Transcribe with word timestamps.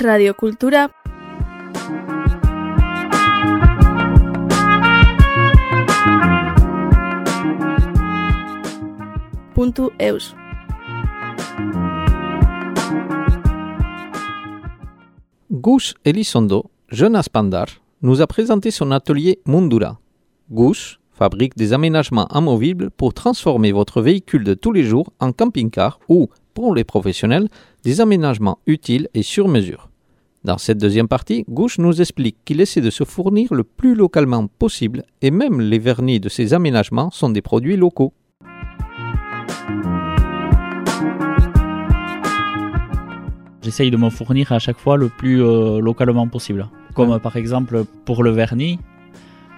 Radiocultura. 0.00 0.90
Punto 9.54 9.92
eus. 10.00 10.34
Gus 15.50 15.94
Elizondo, 16.04 16.70
jeune 16.88 17.16
aspandar, 17.16 17.66
nous 18.00 18.22
a 18.22 18.26
présenté 18.26 18.70
son 18.70 18.92
atelier 18.92 19.40
Mundura. 19.44 19.98
Gus 20.50 20.98
fabrique 21.12 21.54
des 21.56 21.74
aménagements 21.74 22.26
amovibles 22.28 22.90
pour 22.90 23.12
transformer 23.12 23.72
votre 23.72 24.00
véhicule 24.00 24.44
de 24.44 24.54
tous 24.54 24.72
les 24.72 24.84
jours 24.84 25.12
en 25.20 25.32
camping-car 25.32 26.00
ou, 26.08 26.28
pour 26.54 26.74
les 26.74 26.84
professionnels, 26.84 27.48
des 27.84 28.00
aménagements 28.00 28.58
utiles 28.66 29.08
et 29.14 29.22
sur 29.22 29.48
mesure. 29.48 29.88
Dans 30.44 30.58
cette 30.58 30.78
deuxième 30.78 31.06
partie, 31.06 31.44
Gouche 31.48 31.78
nous 31.78 32.00
explique 32.00 32.36
qu'il 32.44 32.60
essaie 32.60 32.80
de 32.80 32.90
se 32.90 33.04
fournir 33.04 33.54
le 33.54 33.62
plus 33.62 33.94
localement 33.94 34.48
possible 34.48 35.04
et 35.20 35.30
même 35.30 35.60
les 35.60 35.78
vernis 35.78 36.18
de 36.18 36.28
ses 36.28 36.52
aménagements 36.52 37.10
sont 37.12 37.30
des 37.30 37.42
produits 37.42 37.76
locaux. 37.76 38.12
J'essaye 43.62 43.92
de 43.92 43.96
me 43.96 44.10
fournir 44.10 44.50
à 44.50 44.58
chaque 44.58 44.78
fois 44.78 44.96
le 44.96 45.08
plus 45.08 45.40
euh, 45.40 45.78
localement 45.80 46.26
possible. 46.26 46.68
Comme 46.94 47.20
par 47.20 47.36
exemple 47.36 47.84
pour 48.04 48.24
le 48.24 48.30
vernis. 48.30 48.80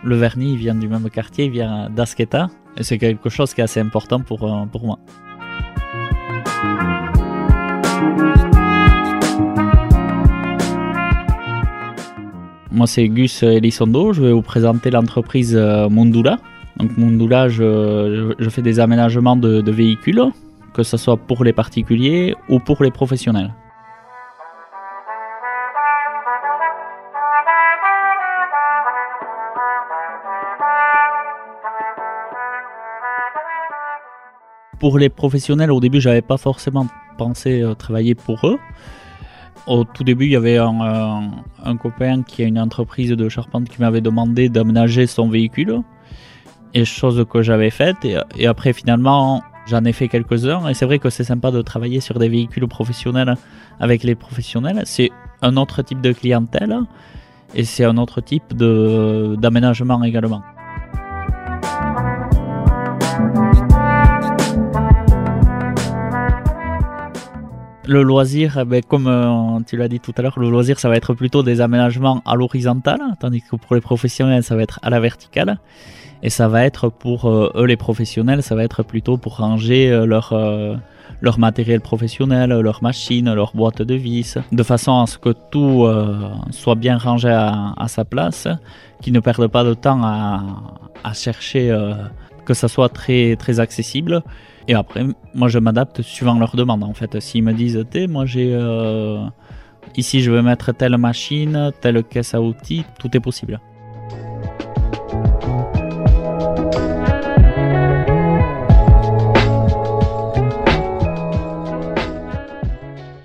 Le 0.03 0.17
vernis 0.17 0.53
il 0.53 0.59
vient 0.59 0.75
du 0.75 0.89
même 0.89 1.09
quartier, 1.09 1.47
il 1.47 1.51
vient 1.51 1.89
d'Asketa. 1.89 2.51
Et 2.77 2.83
c'est 2.83 2.99
quelque 2.99 3.31
chose 3.31 3.55
qui 3.55 3.63
est 3.63 3.65
assez 3.65 3.81
important 3.81 4.21
pour, 4.21 4.45
euh, 4.45 4.67
pour 4.67 4.85
moi. 4.85 4.99
Moi, 12.75 12.89
c'est 12.89 13.09
Gus 13.09 13.45
Elizondo. 13.45 14.13
Je 14.13 14.21
vais 14.21 14.33
vous 14.33 14.43
présenter 14.43 14.91
l'entreprise 14.91 15.55
euh, 15.55 15.89
Mundula. 15.89 16.39
Donc, 16.77 16.99
Mundula, 16.99 17.49
je, 17.49 18.35
fais 18.51 18.63
des 18.63 18.81
aménagements 18.81 19.37
de, 19.37 19.61
de 19.61 19.71
véhicules, 19.71 20.21
que 20.73 20.83
ce 20.83 20.97
soit 20.97 21.17
pour 21.17 21.45
les 21.45 21.53
particuliers 21.53 22.35
ou 22.49 22.59
pour 22.59 22.83
les 22.83 22.91
professionnels. 22.91 23.55
Pour 34.81 34.99
les 34.99 35.11
professionnels, 35.11 35.71
au 35.71 35.79
début, 35.79 36.01
j'avais 36.01 36.23
pas 36.23 36.39
forcément 36.39 36.89
pensé 37.19 37.63
euh, 37.63 37.75
travailler 37.75 38.17
pour 38.17 38.45
eux. 38.49 38.59
Au 39.67 39.85
tout 39.85 40.05
début, 40.05 40.27
il 40.27 40.33
y 40.33 40.37
avait 40.37 40.59
un, 40.59 41.31
un- 41.65 41.77
copain 41.77 42.23
qui 42.23 42.43
a 42.43 42.47
une 42.47 42.59
entreprise 42.59 43.11
de 43.11 43.29
charpente 43.29 43.69
qui 43.69 43.81
m'avait 43.81 44.03
demandé 44.03 44.49
d'aménager 44.51 45.07
son 45.07 45.29
véhicule. 45.29 45.81
Et 46.75 46.85
chose 46.85 47.25
que 47.31 47.41
j'avais 47.41 47.71
faite. 47.71 48.05
Et, 48.05 48.17
et 48.37 48.47
après, 48.47 48.73
finalement, 48.73 49.43
j'en 49.67 49.85
ai 49.85 49.93
fait 49.93 50.09
quelques-uns. 50.09 50.69
Et 50.69 50.75
c'est 50.75 50.85
vrai 50.85 50.99
que 50.99 51.09
c'est 51.09 51.25
sympa 51.25 51.51
de 51.51 51.63
travailler 51.63 52.01
sur 52.01 52.19
des 52.19 52.29
véhicules 52.29 52.69
professionnels 52.69 53.37
avec 53.81 54.03
les 54.03 54.15
professionnels. 54.15 54.83
C'est 54.85 55.11
un 55.41 55.57
autre 55.57 55.81
type 55.83 56.01
de 56.03 56.13
clientèle. 56.13 56.77
Et 57.55 57.65
c'est 57.65 57.85
un 57.85 57.97
autre 57.97 58.21
type 58.21 58.53
d'aménagement 58.55 60.03
également. 60.03 60.43
Le 67.87 68.03
loisir, 68.03 68.57
eh 68.59 68.65
ben, 68.65 68.83
comme 68.83 69.07
euh, 69.07 69.61
tu 69.67 69.77
l'as 69.77 69.89
dit 69.89 70.01
tout 70.01 70.15
à 70.17 70.23
l'heure, 70.23 70.39
le 70.39 70.49
loisir, 70.49 70.81
ça 70.81 70.89
va 70.89 70.97
être 70.97 71.13
plutôt 71.13 71.43
des 71.43 71.61
aménagements 71.61 72.23
à 72.25 72.35
l'horizontale, 72.35 73.01
tandis 73.21 73.43
que 73.43 73.57
pour 73.57 73.75
les 73.75 73.83
professionnels, 73.83 74.43
ça 74.43 74.57
va 74.57 74.63
être 74.63 74.81
à 74.83 74.89
la 74.89 75.01
verticale. 75.01 75.59
Et 76.23 76.31
ça 76.31 76.49
va 76.49 76.65
être 76.65 76.89
pour 76.89 77.27
euh, 77.27 77.53
eux, 77.55 77.67
les 77.67 77.77
professionnels, 77.77 78.43
ça 78.43 78.55
va 78.55 78.65
être 78.65 78.83
plutôt 78.83 79.19
pour 79.19 79.37
ranger 79.37 79.93
euh, 79.93 80.07
leur, 80.07 80.33
leur 81.21 81.39
matériel 81.39 81.83
professionnel, 81.83 82.59
leurs 82.59 82.83
machines, 82.83 83.31
leurs 83.35 83.55
boîtes 83.55 83.83
de 83.83 83.95
vis, 83.95 84.39
de 84.51 84.63
façon 84.63 85.03
à 85.03 85.07
ce 85.07 85.19
que 85.19 85.35
tout 85.51 85.87
soit 86.51 86.77
bien 86.77 86.97
rangé 86.97 87.29
à, 87.29 87.75
à 87.77 87.89
sa 87.89 88.07
place, 88.07 88.49
qu'ils 89.03 89.13
ne 89.13 89.21
perdent 89.21 89.49
pas 89.49 89.65
de 89.65 89.75
temps 89.75 90.03
à, 90.03 90.43
à 91.03 91.13
chercher 91.13 91.71
que 92.45 92.55
ça 92.55 92.69
soit 92.69 92.89
très, 92.89 93.37
très 93.37 93.61
accessible. 93.61 94.23
Et 94.69 94.75
après, 94.75 95.05
moi, 95.35 95.49
je 95.49 95.59
m'adapte 95.59 96.03
suivant 96.03 96.39
leurs 96.39 96.57
demandes. 96.57 96.85
En 96.85 96.95
fait, 96.95 97.21
s'ils 97.21 97.43
me 97.43 97.53
disent, 97.53 97.85
Té, 97.91 98.07
moi, 98.07 98.25
j'ai 98.25 98.53
euh, 98.55 99.25
ici, 99.97 100.23
je 100.23 100.31
veux 100.31 100.43
mettre 100.43 100.73
telle 100.73 100.97
machine, 100.97 101.73
telle 101.81 102.03
caisse 102.05 102.35
à 102.35 102.41
outils, 102.41 102.85
tout 102.99 103.15
est 103.17 103.21
possible. 103.21 103.61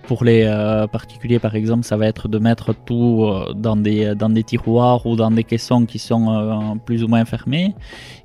Pour 0.10 0.24
les 0.24 0.42
euh, 0.44 0.88
particuliers, 0.88 1.38
par 1.38 1.54
exemple, 1.54 1.84
ça 1.84 1.96
va 1.96 2.08
être 2.08 2.28
de 2.28 2.40
mettre 2.40 2.74
tout 2.74 3.26
euh, 3.26 3.54
dans 3.54 3.78
des, 3.78 4.16
dans 4.16 4.32
des 4.32 4.44
tiroirs 4.44 5.06
ou 5.06 5.16
dans 5.16 5.30
des 5.30 5.44
caissons 5.44 5.86
qui 5.86 6.00
sont 6.00 6.34
euh, 6.34 6.76
plus 6.84 7.04
ou 7.04 7.08
moins 7.08 7.26
fermés. 7.26 7.76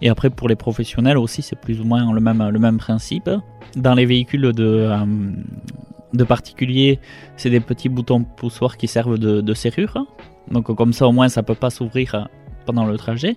Et 0.00 0.09
après, 0.09 0.31
pour 0.31 0.49
les 0.49 0.56
professionnels 0.56 1.19
aussi, 1.19 1.43
c'est 1.43 1.61
plus 1.61 1.83
ou 1.83 1.84
moins 1.84 2.11
le 2.11 2.21
même, 2.21 2.78
principe. 2.78 3.28
Dans 3.77 3.93
les 3.93 4.06
véhicules 4.06 4.55
de, 4.55 4.89
euh, 4.89 6.25
particuliers, 6.25 7.00
c'est 7.37 7.50
des 7.50 7.61
petits 7.61 7.91
boutons 7.91 8.25
poussoirs 8.25 8.78
qui 8.78 8.89
servent 8.89 9.19
de, 9.19 9.43
de 9.43 9.53
serrure. 9.53 10.06
Donc 10.50 10.75
comme 10.75 10.94
ça, 10.94 11.06
au 11.06 11.12
moins, 11.12 11.28
ça 11.28 11.43
peut 11.43 11.55
pas 11.55 11.69
s'ouvrir 11.69 12.15
euh, 12.15 12.23
pendant 12.65 12.87
le 12.87 12.97
trajet. 12.97 13.37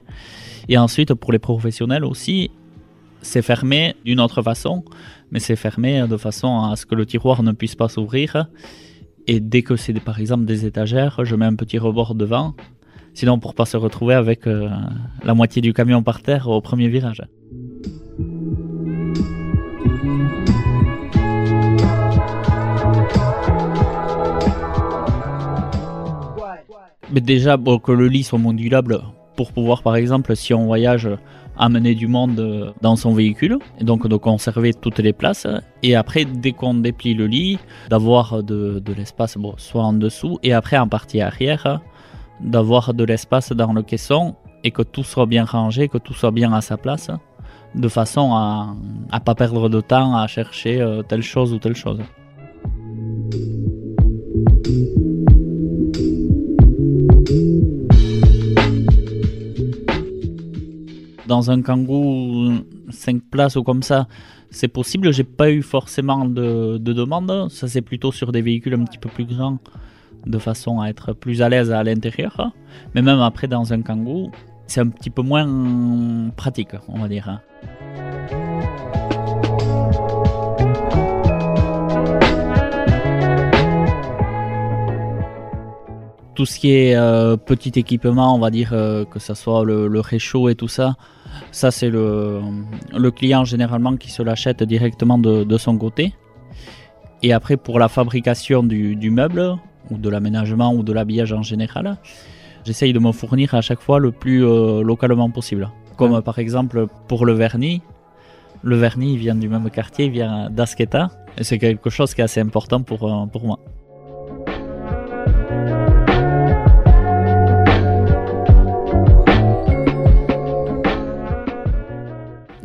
Et 0.69 0.77
ensuite, 0.77 1.13
pour 1.15 1.33
les 1.33 1.39
professionnels 1.39 2.05
aussi, 2.05 2.49
c'est 3.27 3.41
fermé 3.41 3.95
d'une 4.05 4.21
autre 4.21 4.41
façon, 4.41 4.83
mais 5.31 5.39
c'est 5.39 5.57
fermé 5.57 6.07
de 6.07 6.17
façon 6.17 6.61
à 6.63 6.75
ce 6.77 6.85
que 6.85 6.95
le 6.95 7.05
tiroir 7.05 7.43
ne 7.43 7.51
puisse 7.51 7.75
pas 7.75 7.89
s'ouvrir. 7.89 8.47
Et 9.27 9.41
dès 9.41 9.61
que 9.61 9.75
c'est 9.75 9.93
par 9.99 10.19
exemple 10.19 10.45
des 10.45 10.65
étagères, 10.65 11.19
je 11.23 11.35
mets 11.35 11.45
un 11.45 11.55
petit 11.55 11.77
rebord 11.77 12.15
devant, 12.15 12.55
sinon 13.13 13.37
pour 13.37 13.53
pas 13.53 13.65
se 13.65 13.75
retrouver 13.75 14.13
avec 14.13 14.47
euh, 14.47 14.69
la 15.23 15.33
moitié 15.33 15.61
du 15.61 15.73
camion 15.73 16.03
par 16.03 16.21
terre 16.21 16.47
au 16.47 16.61
premier 16.61 16.87
virage. 16.87 17.21
Mais 27.11 27.21
déjà, 27.21 27.57
bon, 27.57 27.79
que 27.79 27.91
le 27.91 28.07
lit 28.07 28.23
soit 28.23 28.39
modulable 28.39 29.01
pour 29.37 29.53
pouvoir, 29.53 29.83
par 29.83 29.95
exemple, 29.95 30.35
si 30.35 30.53
on 30.53 30.65
voyage, 30.65 31.07
amener 31.57 31.95
du 31.95 32.07
monde 32.07 32.39
euh, 32.39 32.71
dans 32.81 32.95
son 32.95 33.13
véhicule, 33.13 33.57
et 33.79 33.83
donc 33.83 34.07
de 34.07 34.15
conserver 34.17 34.73
toutes 34.73 34.99
les 34.99 35.13
places. 35.13 35.47
Et 35.83 35.95
après, 35.95 36.25
dès 36.25 36.51
qu'on 36.51 36.73
déplie 36.73 37.13
le 37.13 37.27
lit, 37.27 37.59
d'avoir 37.89 38.43
de, 38.43 38.79
de 38.79 38.93
l'espace, 38.93 39.37
bon, 39.37 39.53
soit 39.57 39.83
en 39.83 39.93
dessous, 39.93 40.39
et 40.43 40.53
après 40.53 40.77
en 40.77 40.87
partie 40.87 41.21
arrière, 41.21 41.79
d'avoir 42.41 42.93
de 42.93 43.03
l'espace 43.03 43.51
dans 43.51 43.73
le 43.73 43.83
caisson 43.83 44.35
et 44.63 44.71
que 44.71 44.81
tout 44.81 45.03
soit 45.03 45.27
bien 45.27 45.45
rangé, 45.45 45.87
que 45.87 45.97
tout 45.97 46.13
soit 46.13 46.31
bien 46.31 46.51
à 46.51 46.61
sa 46.61 46.77
place, 46.77 47.09
de 47.75 47.87
façon 47.87 48.33
à 48.33 48.75
ne 49.13 49.19
pas 49.19 49.35
perdre 49.35 49.69
de 49.69 49.81
temps 49.81 50.15
à 50.17 50.27
chercher 50.27 50.81
euh, 50.81 51.03
telle 51.03 51.21
chose 51.21 51.53
ou 51.53 51.59
telle 51.59 51.75
chose. 51.75 51.99
Dans 61.27 61.51
un 61.51 61.61
kangou 61.61 62.53
5 62.89 63.21
places 63.29 63.55
ou 63.57 63.63
comme 63.63 63.83
ça, 63.83 64.07
c'est 64.49 64.67
possible. 64.67 65.11
J'ai 65.11 65.23
pas 65.23 65.51
eu 65.51 65.61
forcément 65.61 66.25
de, 66.25 66.77
de 66.77 66.93
demande. 66.93 67.51
Ça, 67.51 67.67
c'est 67.67 67.81
plutôt 67.81 68.11
sur 68.11 68.31
des 68.31 68.41
véhicules 68.41 68.73
un 68.73 68.85
petit 68.85 68.97
peu 68.97 69.09
plus 69.09 69.25
grands, 69.25 69.59
de 70.25 70.37
façon 70.39 70.79
à 70.79 70.87
être 70.87 71.13
plus 71.13 71.41
à 71.41 71.49
l'aise 71.49 71.71
à 71.71 71.83
l'intérieur. 71.83 72.51
Mais 72.95 73.01
même 73.01 73.19
après, 73.19 73.47
dans 73.47 73.73
un 73.73 73.81
kangou, 73.81 74.31
c'est 74.67 74.81
un 74.81 74.87
petit 74.87 75.09
peu 75.09 75.21
moins 75.21 76.29
pratique, 76.35 76.73
on 76.87 76.99
va 76.99 77.07
dire. 77.07 77.41
Tout 86.35 86.45
ce 86.45 86.59
qui 86.59 86.71
est 86.71 86.95
euh, 86.95 87.35
petit 87.35 87.79
équipement, 87.79 88.35
on 88.35 88.39
va 88.39 88.51
dire 88.51 88.69
euh, 88.71 89.05
que 89.05 89.17
ce 89.17 89.33
soit 89.33 89.65
le 89.65 89.99
réchaud 89.99 90.49
et 90.49 90.55
tout 90.55 90.67
ça, 90.67 90.95
ça 91.51 91.71
c'est 91.71 91.89
le, 91.89 92.41
le 92.95 93.11
client 93.11 93.43
généralement 93.45 93.95
qui 93.95 94.11
se 94.11 94.23
l'achète 94.23 94.63
directement 94.63 95.17
de, 95.17 95.43
de 95.43 95.57
son 95.57 95.77
côté. 95.77 96.13
Et 97.23 97.33
après 97.33 97.57
pour 97.57 97.79
la 97.79 97.87
fabrication 97.87 98.63
du, 98.63 98.95
du 98.95 99.09
meuble, 99.09 99.57
ou 99.89 99.97
de 99.97 100.09
l'aménagement, 100.09 100.73
ou 100.73 100.83
de 100.83 100.93
l'habillage 100.93 101.33
en 101.33 101.43
général, 101.43 101.97
j'essaye 102.65 102.93
de 102.93 102.99
me 102.99 103.11
fournir 103.11 103.53
à 103.53 103.61
chaque 103.61 103.81
fois 103.81 103.99
le 103.99 104.11
plus 104.11 104.45
euh, 104.45 104.81
localement 104.83 105.29
possible. 105.29 105.69
Comme 105.95 106.21
par 106.21 106.37
exemple 106.39 106.87
pour 107.07 107.25
le 107.25 107.33
vernis. 107.33 107.81
Le 108.63 108.75
vernis 108.75 109.13
il 109.13 109.19
vient 109.19 109.35
du 109.35 109.49
même 109.49 109.69
quartier, 109.69 110.05
il 110.05 110.11
vient 110.11 110.49
d'Asketa. 110.49 111.09
Et 111.37 111.43
c'est 111.43 111.59
quelque 111.59 111.89
chose 111.89 112.13
qui 112.13 112.21
est 112.21 112.23
assez 112.23 112.41
important 112.41 112.81
pour, 112.81 113.01
euh, 113.03 113.25
pour 113.27 113.45
moi. 113.45 113.59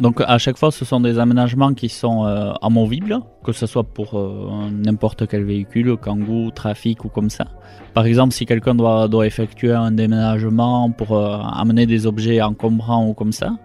Donc 0.02 0.20
à 0.20 0.36
chaque 0.38 0.58
fois, 0.58 0.72
ce 0.72 0.84
sont 0.84 0.98
des 0.98 1.20
aménagements 1.20 1.74
qui 1.74 1.88
sont 1.88 2.26
euh, 2.26 2.50
amovibles, 2.60 3.20
que 3.44 3.52
ce 3.52 3.66
soit 3.66 3.84
pour 3.84 4.18
euh, 4.18 4.68
n'importe 4.68 5.28
quel 5.28 5.44
véhicule, 5.44 5.96
kangou, 5.96 6.50
trafic 6.50 7.04
ou 7.04 7.08
comme 7.08 7.30
ça. 7.30 7.44
Par 7.94 8.04
exemple, 8.04 8.34
si 8.34 8.44
quelqu'un 8.44 8.74
doit, 8.74 9.08
effectuer 9.24 9.70
un 9.70 9.92
déménagement 9.92 10.90
pour 10.90 11.16
euh, 11.16 11.38
amener 11.38 11.86
des 11.86 12.08
objets 12.08 12.42
encombrants 12.42 13.06
ou 13.06 13.14
comme 13.14 13.30
ça, 13.30 13.56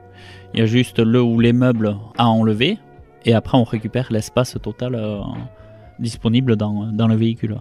il 0.53 0.59
y 0.59 0.63
a 0.63 0.67
juste 0.67 0.99
le 0.99 1.23
ou 1.23 1.39
les 1.39 1.53
meubles 1.53 1.97
à 2.19 2.27
enlever 2.27 2.77
et 3.25 3.33
après 3.33 3.57
on 3.57 3.63
récupère 3.63 4.09
l'espace 4.11 4.55
total 4.61 4.95
disponible 5.97 6.55
dans, 6.55 6.91
dans 6.91 7.07
le 7.07 7.15
véhicule. 7.15 7.57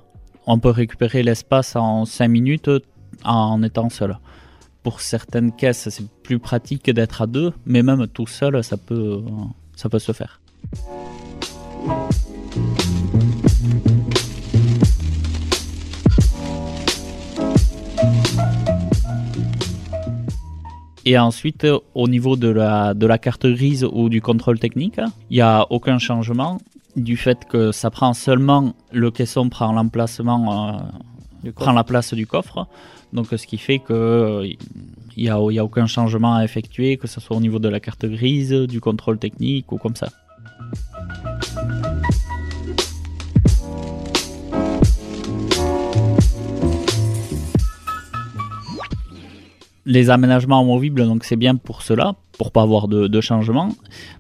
On 0.47 0.59
peut 0.59 0.69
récupérer 0.69 1.23
l'espace 1.23 1.77
en 1.77 2.05
5 2.05 2.29
minutes 2.29 2.71
en 3.25 3.63
étant 3.63 3.89
seul. 3.89 4.19
Pour 4.87 5.01
certaines 5.01 5.51
caisses, 5.51 5.89
c'est 5.91 6.09
plus 6.23 6.39
pratique 6.39 6.89
d'être 6.89 7.21
à 7.21 7.27
deux, 7.27 7.53
mais 7.65 7.83
même 7.83 8.07
tout 8.07 8.29
seul, 8.29 8.63
ça 8.63 8.77
peut, 8.77 9.21
ça 9.75 9.89
peut 9.89 9.99
se 9.99 10.13
faire. 10.13 10.41
Et 21.05 21.19
ensuite, 21.19 21.65
euh, 21.65 21.81
au 21.97 22.07
niveau 22.07 22.37
de 22.37 22.47
la, 22.47 22.95
de 22.95 23.07
la 23.09 23.19
carte 23.19 23.49
grise 23.49 23.85
ou 23.93 24.09
du 24.09 24.21
contrôle 24.23 24.61
technique, 24.61 25.01
il 25.31 25.39
n'y 25.39 25.41
a 25.41 25.67
aucun 25.71 25.99
changement 25.99 26.59
du 26.95 27.17
fait 27.17 27.45
que 27.47 27.73
ça 27.73 27.91
prend 27.91 28.15
seulement 28.15 28.73
le 28.93 29.11
caisson 29.11 29.49
prend 29.49 29.73
l'emplacement, 29.73 30.79
euh, 31.45 31.51
prend 31.57 31.73
la 31.73 31.83
place 31.83 32.15
du 32.15 32.29
coffre. 32.29 32.69
Donc, 33.13 33.29
ce 33.31 33.47
qui 33.47 33.59
fait 33.59 33.79
que 33.79 34.43
il 35.17 35.23
n'y 35.23 35.31
a, 35.31 35.39
il 35.51 35.55
y 35.55 35.59
a 35.59 35.65
aucun 35.65 35.87
changement 35.87 36.35
à 36.35 36.45
effectuer, 36.45 36.97
que 36.97 37.07
ce 37.07 37.21
soit 37.21 37.37
au 37.37 37.41
niveau 37.41 37.59
de 37.59 37.69
la 37.69 37.81
carte 37.81 38.05
grise, 38.07 38.53
du 38.53 38.81
contrôle 38.81 39.19
technique 39.19 39.73
ou 39.73 39.79
comme 39.79 39.97
ça. 39.97 40.09
Les 49.87 50.11
aménagements 50.11 50.61
amovibles, 50.61 51.07
donc 51.07 51.25
c'est 51.25 51.37
bien 51.37 51.55
pour 51.55 51.83
cela, 51.83 52.17
pour 52.39 52.51
pas 52.51 52.63
avoir 52.63 52.89
de, 52.89 53.07
de 53.07 53.21
changement. 53.21 53.71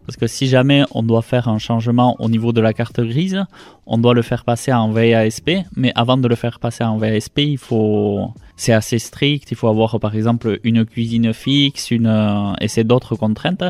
Parce 0.07 0.17
que 0.17 0.29
si 0.29 0.47
jamais 0.47 0.85
on 0.93 1.03
doit 1.03 1.23
faire 1.23 1.49
un 1.49 1.59
changement 1.59 2.17
au 2.21 2.29
niveau 2.29 2.53
de 2.53 2.61
la 2.61 2.73
carte 2.73 3.01
grise, 3.01 3.45
on 3.85 3.99
doit 3.99 4.15
le 4.15 4.23
faire 4.23 4.45
passer 4.45 4.73
en 4.73 4.91
VASP. 4.91 5.51
Mais 5.75 5.93
avant 5.97 6.17
de 6.17 6.29
le 6.29 6.37
faire 6.37 6.61
passer 6.61 6.85
en 6.85 6.99
VASP, 6.99 7.41
il 7.41 7.59
faut, 7.59 8.31
c'est 8.57 8.73
assez 8.73 9.01
strict. 9.01 9.51
Il 9.51 9.57
faut 9.57 9.69
avoir 9.69 9.99
par 9.99 10.15
exemple 10.15 10.61
une 10.63 10.85
cuisine 10.87 11.33
fixe, 11.35 11.91
une 11.91 12.07
euh, 12.07 12.53
et 12.61 12.69
c'est 12.69 12.85
d'autres 12.85 13.17
contraintes. 13.17 13.65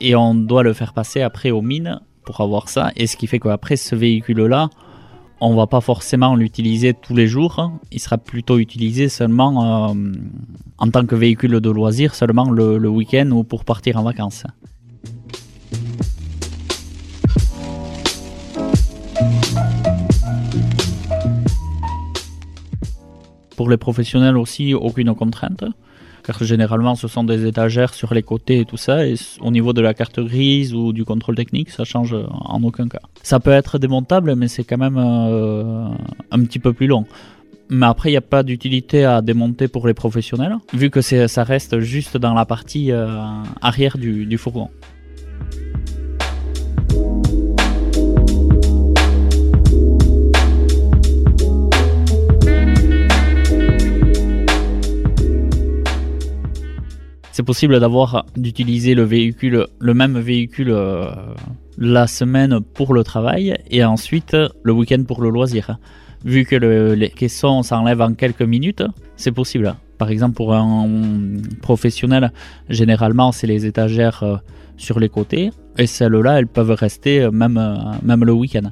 Et 0.00 0.14
on 0.14 0.34
doit 0.34 0.62
le 0.62 0.74
faire 0.74 0.92
passer 0.92 1.22
après 1.22 1.50
aux 1.50 1.62
mines 1.62 2.00
pour 2.24 2.42
avoir 2.42 2.68
ça. 2.68 2.92
Et 2.96 3.06
ce 3.06 3.16
qui 3.16 3.26
fait 3.26 3.40
qu'après 3.40 3.76
ce 3.76 3.96
véhicule-là, 3.96 4.68
on 5.40 5.54
va 5.54 5.66
pas 5.66 5.80
forcément 5.80 6.34
l'utiliser 6.34 6.94
tous 6.94 7.14
les 7.14 7.26
jours. 7.26 7.72
Il 7.92 8.00
sera 8.00 8.18
plutôt 8.18 8.58
utilisé 8.58 9.08
seulement 9.08 9.90
euh, 9.90 9.94
en 10.78 10.90
tant 10.90 11.06
que 11.06 11.14
véhicule 11.14 11.60
de 11.60 11.70
loisir, 11.70 12.14
seulement 12.14 12.50
le, 12.50 12.78
le 12.78 12.88
week-end 12.88 13.30
ou 13.30 13.44
pour 13.44 13.64
partir 13.64 13.96
en 13.96 14.02
vacances. 14.02 14.44
Pour 23.56 23.68
les 23.68 23.76
professionnels 23.76 24.36
aussi, 24.36 24.74
aucune 24.74 25.14
contrainte 25.14 25.64
car 26.28 26.44
généralement 26.44 26.94
ce 26.94 27.08
sont 27.08 27.24
des 27.24 27.46
étagères 27.46 27.94
sur 27.94 28.12
les 28.12 28.22
côtés 28.22 28.58
et 28.60 28.66
tout 28.66 28.76
ça, 28.76 29.06
et 29.06 29.14
au 29.40 29.50
niveau 29.50 29.72
de 29.72 29.80
la 29.80 29.94
carte 29.94 30.20
grise 30.20 30.74
ou 30.74 30.92
du 30.92 31.06
contrôle 31.06 31.36
technique, 31.36 31.70
ça 31.70 31.84
change 31.84 32.14
en 32.54 32.62
aucun 32.62 32.86
cas. 32.86 33.00
Ça 33.22 33.40
peut 33.40 33.56
être 33.62 33.78
démontable, 33.78 34.34
mais 34.34 34.46
c'est 34.46 34.64
quand 34.68 34.76
même 34.76 34.98
euh, 34.98 35.88
un 36.30 36.40
petit 36.44 36.58
peu 36.58 36.74
plus 36.74 36.86
long. 36.86 37.06
Mais 37.70 37.86
après, 37.86 38.10
il 38.10 38.12
n'y 38.12 38.18
a 38.18 38.28
pas 38.36 38.42
d'utilité 38.42 39.06
à 39.06 39.22
démonter 39.22 39.68
pour 39.68 39.86
les 39.86 39.94
professionnels, 39.94 40.56
vu 40.74 40.90
que 40.90 41.00
ça 41.00 41.44
reste 41.44 41.80
juste 41.80 42.18
dans 42.18 42.34
la 42.34 42.44
partie 42.44 42.92
euh, 42.92 43.06
arrière 43.62 43.96
du, 43.96 44.26
du 44.26 44.36
fourgon. 44.36 44.68
Possible 57.48 57.80
d'avoir 57.80 58.26
d'utiliser 58.36 58.94
le 58.94 59.04
véhicule, 59.04 59.66
le 59.78 59.94
même 59.94 60.18
véhicule 60.18 60.70
euh, 60.70 61.06
la 61.78 62.06
semaine 62.06 62.60
pour 62.60 62.92
le 62.92 63.02
travail 63.02 63.56
et 63.70 63.82
ensuite 63.82 64.36
le 64.62 64.72
week-end 64.78 65.02
pour 65.08 65.22
le 65.22 65.30
loisir. 65.30 65.78
Vu 66.26 66.44
que 66.44 66.56
le, 66.56 66.92
les 66.92 67.08
caissons 67.08 67.62
s'enlèvent 67.62 68.02
en 68.02 68.12
quelques 68.12 68.42
minutes, 68.42 68.84
c'est 69.16 69.32
possible. 69.32 69.74
Par 69.96 70.10
exemple, 70.10 70.34
pour 70.34 70.52
un 70.52 70.86
professionnel, 71.62 72.32
généralement, 72.68 73.32
c'est 73.32 73.46
les 73.46 73.64
étagères 73.64 74.22
euh, 74.22 74.36
sur 74.76 75.00
les 75.00 75.08
côtés 75.08 75.48
et 75.78 75.86
celles-là, 75.86 76.38
elles 76.38 76.52
peuvent 76.58 76.76
rester 76.86 77.30
même, 77.30 77.56
euh, 77.56 77.76
même 78.02 78.26
le 78.26 78.34
week-end. 78.34 78.68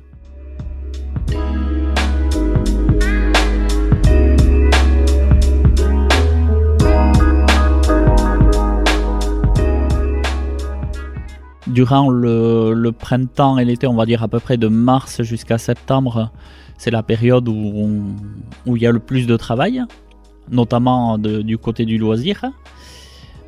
Durant 11.76 12.08
le, 12.08 12.90
printemps 12.90 13.58
et 13.58 13.64
l'été, 13.66 13.86
on 13.86 13.94
va 13.94 14.06
dire 14.06 14.22
à 14.22 14.28
peu 14.28 14.40
près 14.40 14.56
de 14.56 14.66
mars 14.66 15.22
jusqu'à 15.22 15.58
septembre, 15.58 16.32
c'est 16.78 16.90
la 16.90 17.02
période 17.02 17.46
où, 17.50 18.02
où 18.64 18.76
il 18.76 18.82
y 18.82 18.86
a 18.86 18.92
le 18.92 18.98
plus 18.98 19.26
de 19.26 19.36
travail, 19.36 19.82
notamment 20.50 21.18
du 21.18 21.58
côté 21.58 21.84
du 21.84 21.98
loisir. 21.98 22.46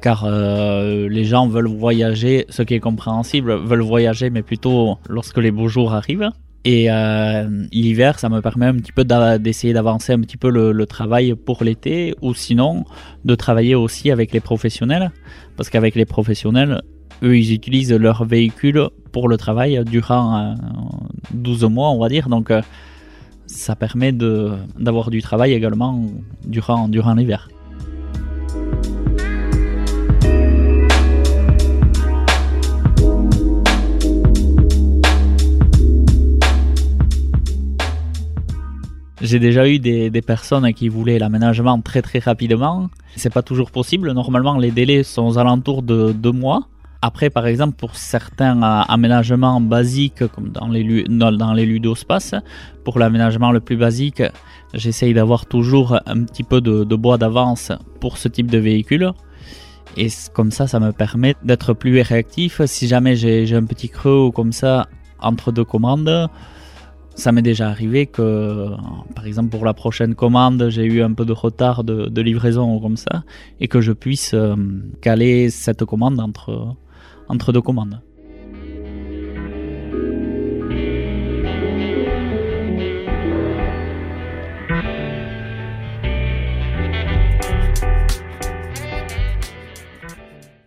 Car 0.03 0.27
euh, 0.27 1.09
les 1.09 1.25
gens 1.25 1.49
veulent 1.49 1.69
voyager, 1.69 2.45
ce 2.51 2.63
qui 2.63 2.75
est 2.75 2.81
compréhensible, 2.81 3.55
veulent 3.55 3.81
voyager, 3.81 4.29
mais 4.29 4.43
plutôt 4.43 4.99
lorsque 5.09 5.39
les 5.39 5.51
beaux 5.51 5.69
jours 5.69 5.95
arrivent. 5.95 6.31
Et 6.67 6.91
euh, 6.91 7.67
l'hiver, 7.73 8.19
ça 8.19 8.29
me 8.29 8.43
permet 8.43 8.67
un 8.67 8.75
petit 8.75 8.93
peu 8.93 9.05
d'essayer 9.05 9.73
d'avancer 9.73 10.13
un 10.13 10.21
petit 10.21 10.37
peu 10.37 10.51
le, 10.51 10.73
le 10.73 10.87
travail 10.87 11.35
pour 11.35 11.65
l'été, 11.65 12.15
ou 12.21 12.35
sinon 12.35 12.85
de 13.25 13.35
travailler 13.35 13.75
aussi 13.75 14.11
avec 14.11 14.33
les 14.33 14.41
professionnels, 14.41 15.13
parce 15.57 15.71
qu'avec 15.71 15.95
les 15.95 16.05
professionnels, 16.05 16.83
eux, 17.23 17.37
ils 17.37 17.53
utilisent 17.53 17.93
leur 17.93 18.25
véhicule 18.25 18.89
pour 19.13 19.29
le 19.29 19.37
travail 19.37 19.83
durant 19.85 20.55
12 21.33 21.65
euh, 21.65 21.69
mois, 21.69 21.91
on 21.91 21.99
va 21.99 22.09
dire. 22.09 22.29
Donc, 22.29 22.51
euh, 22.51 22.63
ça 23.47 23.75
permet 23.75 24.13
d'avoir 24.13 25.11
du 25.11 25.23
travail 25.23 25.53
également 25.53 26.05
durant, 26.45 26.89
durant 26.89 27.15
l'hiver. 27.15 27.49
J'ai 39.21 39.41
déjà 39.41 39.69
eu 39.69 39.81
des, 39.81 40.11
des, 40.11 40.23
personnes 40.23 40.73
qui 40.73 40.89
voulaient 40.89 41.19
l'aménagement 41.19 41.81
très 41.81 42.03
très 42.03 42.21
rapidement. 42.21 42.89
C'est 43.17 43.33
pas 43.33 43.43
toujours 43.43 43.73
possible. 43.73 44.13
Normalement, 44.13 44.57
les 44.59 44.71
délais 44.71 45.03
sont 45.03 45.27
aux 45.27 45.39
alentours 45.39 45.83
de 45.83 46.13
deux 46.13 46.31
mois. 46.31 46.69
Après, 47.01 47.31
par 47.31 47.47
exemple, 47.47 47.77
pour 47.77 47.95
certains 47.95 48.61
euh, 48.61 48.83
aménagements 48.89 49.61
basiques, 49.61 50.27
comme 50.29 50.49
dans 50.49 50.67
les, 50.67 51.05
dans 51.05 51.53
les 51.53 51.65
ludospaces, 51.65 52.35
pour 52.85 52.99
l'aménagement 52.99 53.53
le 53.53 53.61
plus 53.61 53.77
basique, 53.77 54.23
j'essaye 54.75 55.15
d'avoir 55.15 55.47
toujours 55.47 56.01
un 56.07 56.25
petit 56.25 56.43
peu 56.43 56.61
de, 56.61 56.85
bois 56.97 57.17
d'avance 57.17 57.71
pour 58.01 58.19
ce 58.19 58.27
type 58.29 58.51
de 58.51 58.59
véhicule. 58.59 59.13
Et 59.97 60.09
comme 60.33 60.51
ça, 60.51 60.67
ça 60.67 60.81
me 60.81 60.91
permet 60.93 61.37
d'être 61.45 61.73
plus 61.73 62.01
réactif. 62.01 62.63
Si 62.67 62.89
jamais 62.89 63.15
j'ai 63.15 63.55
un 63.55 63.65
petit 63.65 63.89
creux 63.89 64.27
ou 64.27 64.33
comme 64.33 64.53
ça 64.53 64.89
entre 65.21 65.53
deux 65.53 65.65
commandes, 65.65 66.29
ça 67.15 67.33
m'est 67.33 67.43
déjà 67.43 67.69
arrivé 67.69 68.07
que, 68.07 68.69
par 69.15 69.27
exemple, 69.27 69.51
pour 69.51 69.65
la 69.65 69.75
prochaine 69.75 70.15
commande, 70.15 70.69
j'ai 70.69 70.85
eu 70.85 71.03
un 71.03 71.13
peu 71.13 71.25
de 71.25 71.33
retard 71.33 71.83
de, 71.83 72.21
livraison 72.21 72.77
ou 72.77 72.81
comme 72.81 72.97
ça, 72.97 73.25
et 73.61 73.67
que 73.67 73.81
je 73.81 73.93
puisse 73.93 74.35
euh, 74.35 74.55
caler 75.01 75.51
cette 75.51 75.85
commande 75.85 76.21
entre, 76.21 76.77
entre 77.29 77.53
deux 77.53 77.63
commandes. 77.63 78.01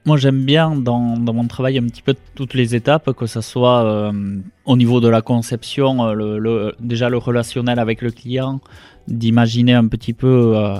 Moi 0.03 0.17
j'aime 0.17 0.43
bien 0.43 0.75
dans, 0.75 1.15
dans, 1.15 1.33
mon 1.33 1.47
travail 1.47 1.77
un 1.77 1.83
petit 1.83 2.01
peu 2.01 2.15
toutes 2.35 2.55
les 2.55 2.75
étapes, 2.75 3.13
que 3.13 3.27
ce 3.27 3.39
soit 3.39 3.85
euh, 3.85 4.11
au 4.65 4.75
niveau 4.75 4.99
de 4.99 5.07
la 5.07 5.21
conception, 5.21 6.05
euh, 6.05 6.71
déjà 6.79 7.07
le 7.07 7.17
relationnel 7.17 7.77
avec 7.77 8.01
le 8.01 8.09
client, 8.09 8.59
d'imaginer 9.07 9.73
un 9.73 9.87
petit 9.87 10.13
peu 10.13 10.53
euh, 10.57 10.79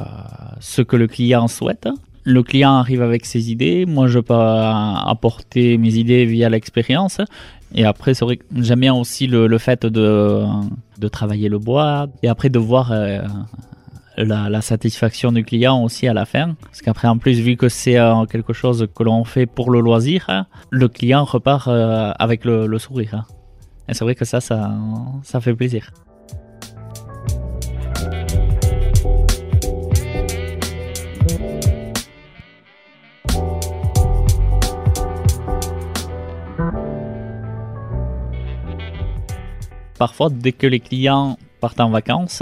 ce 0.60 0.82
que 0.82 0.96
le 0.96 1.08
client 1.08 1.48
souhaite, 1.48 1.88
Le 2.24 2.44
client 2.44 2.76
arrive 2.76 3.02
avec 3.02 3.26
ses 3.26 3.52
idées, 3.52 3.86
moi 3.86 4.08
je 4.08 4.20
peux 4.20 4.36
apporter 4.36 5.78
mes 5.78 5.96
idées 5.96 6.26
via 6.26 6.50
l'expérience. 6.50 7.20
Et 7.74 7.86
après, 7.86 8.14
c'est 8.14 8.26
vrai 8.26 8.38
que 8.38 8.44
j'aime 8.58 8.82
bien 8.82 8.94
aussi 8.94 9.28
le, 9.28 9.58
fait 9.58 9.86
de, 9.86 10.46
de 11.00 11.08
travailler 11.08 11.50
le 11.50 11.58
bois 11.58 12.08
et 12.22 12.28
après 12.28 12.50
de 12.50 12.60
voir 12.60 12.92
euh, 12.92 13.22
la, 14.18 14.62
satisfaction 14.62 15.32
du 15.32 15.44
client 15.44 15.82
aussi 15.84 16.08
à 16.08 16.14
la 16.14 16.26
fin. 16.26 16.56
Parce 16.62 16.82
qu'après, 16.82 17.08
en 17.08 17.18
plus, 17.18 17.40
vu 17.40 17.56
que 17.56 17.70
c'est 17.70 17.98
euh, 17.98 18.26
quelque 18.26 18.54
chose 18.54 18.88
que 18.94 19.04
l'on 19.04 19.24
fait 19.24 19.46
pour 19.46 19.72
le 19.72 19.80
loisir, 19.80 20.46
le 20.70 20.88
client 20.90 21.24
repart 21.24 21.68
euh, 21.68 22.12
avec 22.20 22.44
le, 22.44 22.68
le 22.68 22.78
sourire. 22.78 23.26
Et 23.88 23.94
c'est 23.94 24.04
vrai 24.04 24.16
que 24.16 24.26
ça, 24.26 24.42
ça, 24.42 24.72
ça 25.24 25.40
fait 25.40 25.54
plaisir. 25.54 25.92
Parfois, 40.02 40.32
dès 40.32 40.52
que 40.52 40.66
les 40.66 40.80
clients 40.80 41.38
partent 41.60 41.80
en 41.80 41.92
vacances, 41.92 42.42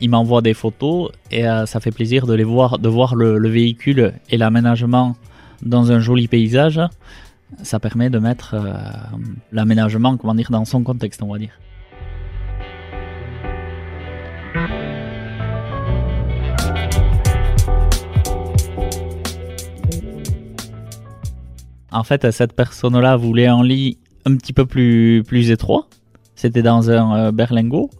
ils 0.00 0.08
m'envoient 0.08 0.40
des 0.40 0.54
photos 0.54 1.10
et 1.30 1.46
euh, 1.46 1.66
ça 1.66 1.78
fait 1.78 1.90
plaisir 1.90 2.26
de 2.26 2.32
les 2.32 2.42
voir, 2.42 2.78
de 2.78 2.88
voir 2.88 3.16
le, 3.16 3.48
véhicule 3.50 4.14
et 4.30 4.38
l'aménagement 4.38 5.14
dans 5.60 5.92
un 5.92 6.00
joli 6.00 6.26
paysage. 6.26 6.80
Ça 7.62 7.78
permet 7.80 8.08
de 8.08 8.18
mettre 8.18 8.54
euh, 8.54 8.72
l'aménagement, 9.52 10.16
comment 10.16 10.34
dans 10.48 10.64
son 10.64 10.82
contexte, 10.82 11.22
on 11.22 11.30
va 11.30 11.38
dire. 11.38 11.52
En 21.92 22.04
fait, 22.04 22.30
cette 22.30 22.54
personne-là 22.54 23.16
voulait 23.16 23.48
un 23.48 23.62
lit 23.62 23.98
un 24.24 24.34
petit 24.38 24.54
peu 24.54 24.64
plus 24.64 25.50
étroit 25.50 25.88
c'était 26.34 26.62
dans 26.62 26.90
un 26.90 27.16
euh, 27.16 27.32
berlingot. 27.32 27.90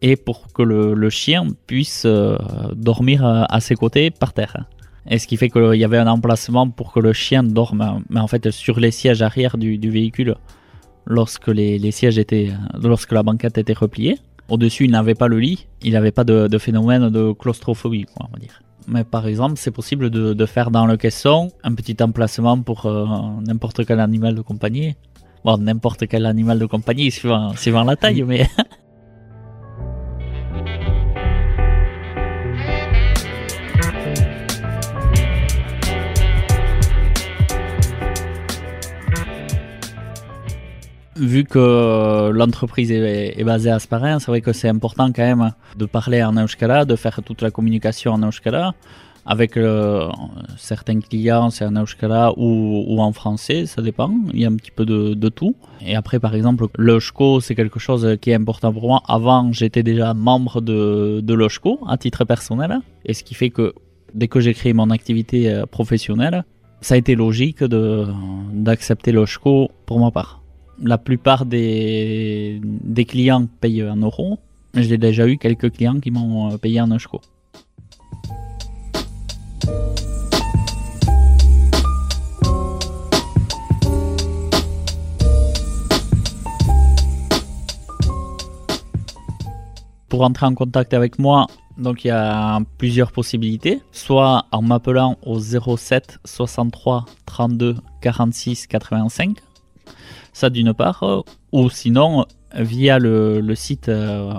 Et 0.00 0.14
pour 0.14 0.52
que 0.52 0.62
le, 0.62 1.10
chien 1.10 1.48
puisse 1.66 2.04
euh, 2.06 2.38
dormir 2.74 3.26
euh, 3.26 3.42
à 3.48 3.60
ses 3.60 3.74
côtés 3.74 4.10
par 4.10 4.32
terre. 4.32 4.66
Et 5.10 5.18
ce 5.18 5.26
qui 5.26 5.36
fait 5.36 5.50
qu'il 5.50 5.74
y 5.74 5.84
avait 5.84 5.98
un 5.98 6.06
emplacement 6.06 6.68
pour 6.68 6.92
que 6.92 7.00
le 7.00 7.12
chien 7.12 7.42
dorme, 7.42 8.04
mais 8.08 8.20
en 8.20 8.28
fait 8.28 8.50
sur 8.50 8.78
les 8.78 8.90
sièges 8.92 9.22
arrière 9.22 9.56
du, 9.56 9.90
véhicule, 9.90 10.36
lorsque 11.06 11.48
les, 11.48 11.90
sièges 11.90 12.18
étaient, 12.18 12.52
lorsque 12.80 13.12
la 13.12 13.22
banquette 13.22 13.58
était 13.58 13.72
repliée. 13.72 14.18
Au-dessus, 14.48 14.84
il 14.84 14.92
n'avait 14.92 15.14
pas 15.14 15.28
le 15.28 15.38
lit, 15.38 15.66
il 15.82 15.94
n'avait 15.94 16.12
pas 16.12 16.24
de, 16.24 16.58
phénomène 16.58 17.08
de 17.10 17.32
claustrophobie, 17.32 18.06
on 18.20 18.32
va 18.32 18.38
dire. 18.38 18.62
Mais 18.86 19.04
par 19.04 19.26
exemple, 19.26 19.54
c'est 19.56 19.70
possible 19.70 20.10
de, 20.10 20.46
faire 20.46 20.70
dans 20.70 20.86
le 20.86 20.96
caisson 20.96 21.50
un 21.64 21.74
petit 21.74 21.96
emplacement 22.02 22.60
pour 22.60 22.90
n'importe 23.46 23.84
quel 23.84 24.00
animal 24.00 24.34
de 24.34 24.42
compagnie 24.42 24.94
Bon, 25.44 25.56
n'importe 25.58 26.06
quel 26.08 26.26
animal 26.26 26.58
de 26.58 26.66
compagnie, 26.66 27.10
suivant, 27.10 27.54
suivant 27.56 27.84
la 27.84 27.96
taille, 27.96 28.22
mais. 28.22 28.48
vu 41.18 41.44
que 41.44 42.30
l'entreprise 42.30 42.90
est, 42.90 43.44
basée 43.44 43.70
à 43.70 43.78
Sparin, 43.78 44.18
c'est 44.18 44.30
vrai 44.30 44.40
que 44.40 44.52
c'est 44.52 44.68
important 44.68 45.12
quand 45.12 45.22
même 45.22 45.52
de 45.76 45.86
parler 45.86 46.22
en 46.22 46.36
Euskara, 46.36 46.84
de 46.84 46.96
faire 46.96 47.20
toute 47.24 47.42
la 47.42 47.50
communication 47.50 48.12
en 48.12 48.22
Euskara. 48.22 48.74
Avec 49.30 49.58
euh, 49.58 50.08
certains 50.56 51.00
clients, 51.00 51.50
c'est 51.50 51.66
en 51.66 51.76
euskara 51.76 52.32
ou, 52.38 52.84
ou, 52.88 52.98
en 53.00 53.12
français, 53.12 53.66
ça 53.66 53.82
dépend. 53.82 54.10
Il 54.32 54.40
y 54.40 54.46
a 54.46 54.48
un 54.48 54.56
petit 54.56 54.70
peu 54.70 54.86
de, 54.86 55.28
tout. 55.28 55.54
Et 55.84 55.94
après, 55.94 56.18
par 56.18 56.34
exemple, 56.34 56.68
l'OSCO, 56.78 57.42
c'est 57.42 57.54
quelque 57.54 57.78
chose 57.78 58.16
qui 58.22 58.30
est 58.30 58.34
important 58.34 58.72
pour 58.72 58.88
moi. 58.88 59.02
Avant, 59.06 59.52
j'étais 59.52 59.82
déjà 59.82 60.14
membre 60.14 60.62
de, 60.62 61.20
de 61.22 61.34
l'OSCO 61.34 61.78
à 61.86 61.98
titre 61.98 62.24
personnel. 62.24 62.80
Et 63.04 63.12
ce 63.12 63.22
qui 63.22 63.34
fait 63.34 63.50
que 63.50 63.74
dès 64.14 64.28
que 64.28 64.40
j'ai 64.40 64.54
créé 64.54 64.72
mon 64.72 64.88
activité 64.88 65.52
euh, 65.52 65.66
professionnelle, 65.66 66.46
ça 66.80 66.94
a 66.94 66.96
été 66.96 67.14
logique 67.14 67.62
d'accepter 67.62 69.12
l'OSCO 69.12 69.70
pour 69.84 70.00
ma 70.00 70.10
part. 70.10 70.42
La 70.82 70.96
plupart 70.96 71.44
des, 71.44 72.62
des 72.64 73.04
clients 73.04 73.46
payent 73.60 73.84
en 73.84 73.96
euros. 73.96 74.38
J'ai 74.72 74.96
déjà 74.96 75.28
eu 75.28 75.36
quelques 75.36 75.70
clients 75.70 76.00
qui 76.00 76.10
m'ont 76.10 76.50
euh, 76.50 76.56
payé 76.56 76.80
en 76.80 76.90
OSCO. 76.90 77.20
Pour 90.08 90.22
entrer 90.22 90.46
en 90.46 90.54
contact 90.54 90.94
avec 90.94 91.18
moi, 91.18 91.46
donc 91.76 92.04
il 92.04 92.08
y 92.08 92.10
a 92.10 92.60
plusieurs 92.76 93.12
possibilités. 93.12 93.80
Soit 93.92 94.46
en 94.50 94.62
m'appelant 94.62 95.16
au 95.24 95.38
07 95.38 96.18
63 96.24 97.04
32 97.26 97.76
46 98.00 98.66
85. 98.66 99.38
Ça 100.32 100.50
d'une 100.50 100.74
part. 100.74 101.24
Ou 101.52 101.70
sinon 101.70 102.26
via 102.54 102.98
le, 102.98 103.54
site 103.54 103.88
euh. 103.88 104.32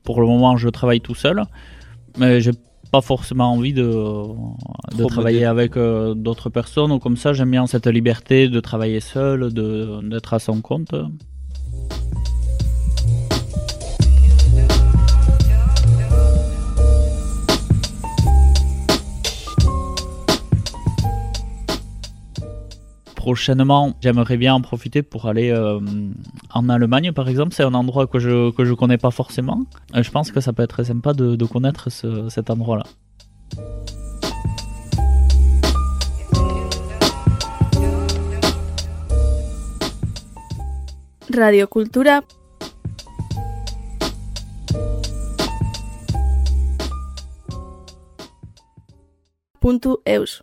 Pour 0.02 0.20
le 0.20 0.26
moment, 0.26 0.56
je 0.56 0.68
travaille 0.68 1.00
tout 1.00 1.14
seul, 1.14 1.44
mais 2.18 2.40
j'ai 2.40 2.52
pas 2.90 3.00
forcément 3.00 3.52
envie 3.52 3.72
de, 3.72 3.84
de 3.84 5.04
travailler 5.06 5.46
avec 5.46 5.76
euh, 5.76 6.14
d'autres 6.14 6.50
personnes 6.50 6.92
ou 6.92 6.98
comme 6.98 7.16
ça. 7.16 7.32
J'aime 7.32 7.50
bien 7.50 7.66
cette 7.66 7.86
liberté 7.86 8.48
de 8.48 8.60
travailler 8.60 9.00
seul, 9.00 9.52
d'être 9.52 10.34
à 10.34 10.38
son 10.38 10.60
compte. 10.60 10.94
Prochainement, 23.22 23.94
j'aimerais 24.00 24.36
bien 24.36 24.52
en 24.52 24.60
profiter 24.60 25.00
pour 25.04 25.26
aller 25.26 25.50
euh, 25.52 25.78
en 26.52 26.68
Allemagne, 26.68 27.12
par 27.12 27.28
exemple. 27.28 27.52
C'est 27.54 27.62
un 27.62 27.72
endroit 27.72 28.08
que 28.08 28.18
je 28.18 28.50
que 28.50 28.64
je 28.64 28.74
connais 28.74 28.98
pas 28.98 29.12
forcément. 29.12 29.60
je 29.94 30.10
pense 30.10 30.32
que 30.32 30.40
ça 30.40 30.52
peut 30.52 30.64
être 30.64 30.74
très 30.76 30.86
sympa 30.92 31.12
de, 31.12 31.36
de 31.36 31.44
connaître 31.44 31.88
ce, 31.88 32.28
cet 32.28 32.50
endroit-là. 32.50 32.82
Radio 41.32 41.66
Cultura. 41.68 42.22
Punto 49.60 50.02
eus. 50.06 50.40